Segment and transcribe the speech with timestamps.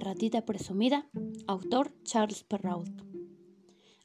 [0.00, 1.06] La ratita presumida,
[1.46, 3.02] autor Charles Perrault.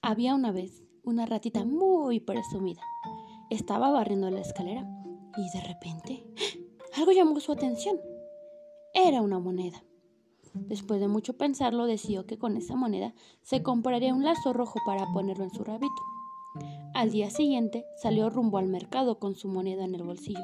[0.00, 2.80] Había una vez una ratita muy presumida.
[3.50, 4.88] Estaba barriendo la escalera
[5.36, 6.24] y de repente
[6.96, 7.98] algo llamó su atención.
[8.94, 9.82] Era una moneda.
[10.54, 15.12] Después de mucho pensarlo, decidió que con esa moneda se compraría un lazo rojo para
[15.12, 16.02] ponerlo en su rabito.
[16.94, 20.38] Al día siguiente salió rumbo al mercado con su moneda en el bolsillo.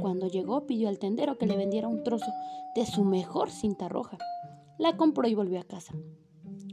[0.00, 2.30] Cuando llegó pidió al tendero que le vendiera un trozo
[2.76, 4.18] de su mejor cinta roja.
[4.78, 5.92] La compró y volvió a casa.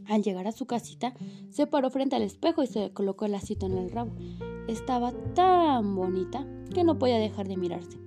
[0.07, 1.15] Al llegar a su casita,
[1.49, 4.11] se paró frente al espejo y se colocó el lacito en el rabo.
[4.67, 7.97] Estaba tan bonita que no podía dejar de mirarse.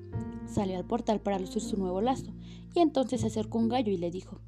[0.47, 2.33] Salió al portal para lucir su nuevo lazo
[2.75, 4.41] y entonces se acercó un gallo y le dijo: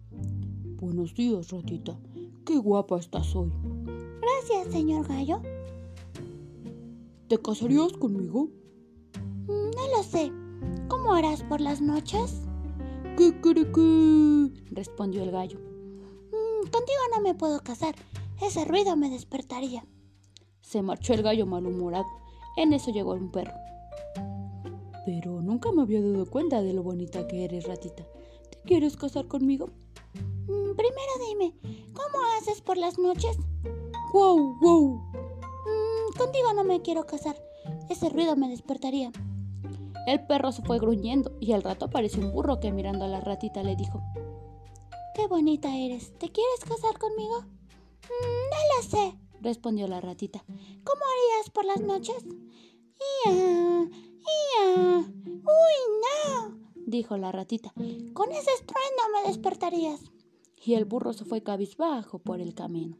[0.76, 1.98] Buenos días, ratita.
[2.46, 3.52] Qué guapa estás hoy.
[4.20, 5.42] Gracias, señor gallo.
[7.28, 8.48] ¿Te casarías conmigo?
[9.46, 10.32] Mm, no lo sé.
[10.88, 12.42] ¿Cómo harás por las noches?
[14.70, 15.58] Respondió el gallo.
[15.58, 17.94] Mm, contigo no me puedo casar.
[18.40, 19.84] Ese ruido me despertaría.
[20.62, 22.06] Se marchó el gallo malhumorado.
[22.56, 23.52] En eso llegó un perro.
[25.04, 28.04] Pero nunca me había dado cuenta de lo bonita que eres, ratita.
[28.50, 29.68] ¿Te quieres casar conmigo?
[30.46, 31.54] Mm, primero dime,
[31.92, 33.36] ¿cómo haces por las noches?
[34.14, 35.02] ¡Wow, wow!
[36.16, 37.36] contigo no me quiero casar.
[37.90, 39.12] Ese ruido me despertaría.
[40.06, 43.20] El perro se fue gruñendo y al rato apareció un burro que mirando a la
[43.20, 44.02] ratita le dijo:
[45.14, 46.12] Qué bonita eres.
[46.18, 47.40] ¿Te quieres casar conmigo?
[47.40, 50.42] Mm, no lo sé, respondió la ratita.
[50.46, 52.24] ¿Cómo harías por las noches?
[53.26, 53.32] ¡Ia!
[53.82, 54.98] ¡Ia!
[54.98, 56.58] ¡Uy, no!
[56.86, 57.72] dijo la ratita.
[58.14, 60.00] Con ese estruendo me despertarías.
[60.62, 62.98] Y el burro se fue cabizbajo por el camino.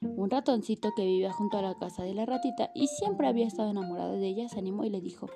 [0.00, 3.70] Un ratoncito que vivía junto a la casa de la ratita y siempre había estado
[3.70, 5.28] enamorado de ella se animó y le dijo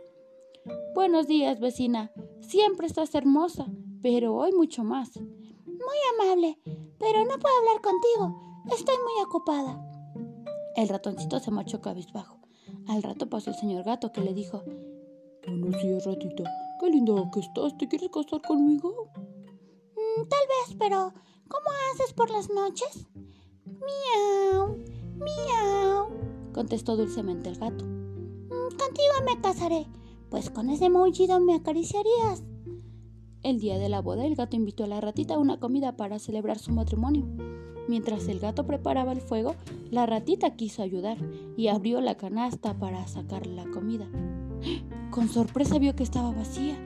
[0.94, 2.12] Buenos días, vecina.
[2.40, 3.66] Siempre estás hermosa,
[4.02, 5.16] pero hoy mucho más.
[5.16, 6.58] Muy amable,
[6.98, 8.62] pero no puedo hablar contigo.
[8.70, 9.82] Estoy muy ocupada.
[10.76, 12.38] El ratoncito se marchó cabizbajo.
[12.88, 14.62] Al rato pasó el señor gato que le dijo
[15.46, 16.44] Buenos días, ratita.
[16.78, 17.76] Qué linda que estás.
[17.78, 19.10] ¿Te quieres casar conmigo?
[19.16, 21.12] Mm, tal vez, pero
[21.48, 23.06] ¿cómo haces por las noches?
[23.64, 24.76] Miau,
[25.16, 26.08] miau,
[26.52, 27.84] contestó dulcemente el gato.
[27.84, 29.86] Mm, contigo me casaré,
[30.30, 32.44] pues con ese maullido me acariciarías.
[33.42, 36.18] El día de la boda el gato invitó a la ratita a una comida para
[36.18, 37.26] celebrar su matrimonio.
[37.88, 39.56] Mientras el gato preparaba el fuego,
[39.90, 41.18] la ratita quiso ayudar
[41.56, 44.08] y abrió la canasta para sacar la comida.
[45.10, 46.76] Con sorpresa vio que estaba vacía.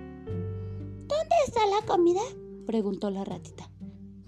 [1.06, 2.22] ¿Dónde está la comida?
[2.66, 3.70] preguntó la ratita.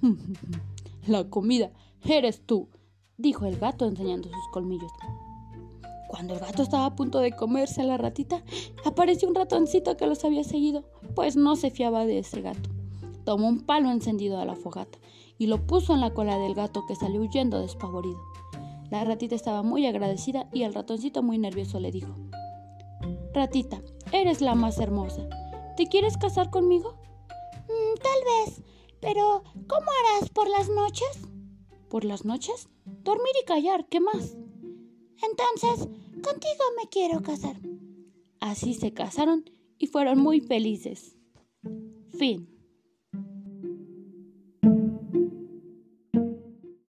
[1.07, 1.73] la comida
[2.09, 2.69] Eres tú,
[3.17, 4.93] dijo el gato enseñando sus colmillos.
[6.09, 8.43] Cuando el gato estaba a punto de comerse a la ratita,
[8.85, 10.85] apareció un ratoncito que los había seguido,
[11.15, 12.71] pues no se fiaba de ese gato.
[13.25, 14.99] Tomó un palo encendido a la fogata
[15.39, 18.21] y lo puso en la cola del gato que salió huyendo despavorido.
[18.91, 22.15] La ratita estaba muy agradecida y el ratoncito muy nervioso le dijo,
[23.35, 25.29] Ratita, eres la más hermosa.
[25.77, 26.95] ¿Te quieres casar conmigo?
[27.69, 28.63] Mm, tal vez,
[29.01, 31.29] pero ¿cómo harás por las noches?
[31.89, 32.69] por las noches?
[32.85, 34.37] Dormir y callar, ¿qué más?
[35.23, 35.87] Entonces,
[36.23, 37.57] contigo me quiero casar.
[38.41, 41.17] Así se casaron y fueron muy felices.
[42.19, 42.56] Fin.